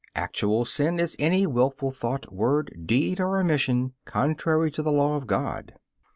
Actual 0.15 0.65
sin 0.65 0.99
is 0.99 1.15
any 1.19 1.45
wilful 1.45 1.91
thought, 1.91 2.33
word, 2.33 2.85
deed, 2.87 3.19
or 3.19 3.39
omission 3.39 3.93
contrary 4.03 4.71
to 4.71 4.81
the 4.81 4.91
law 4.91 5.15
of 5.15 5.27
God. 5.27 5.75